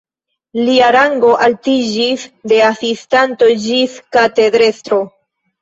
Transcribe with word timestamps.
Lia 0.67 0.87
rango 0.95 1.33
altiĝis 1.49 2.25
de 2.53 2.63
asistanto 2.71 3.51
ĝis 3.67 4.03
katedrestro. 4.19 5.03